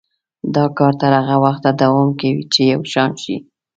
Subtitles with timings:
[0.55, 3.35] دا کار تر هغه وخته دوام کوي چې یو شان شي.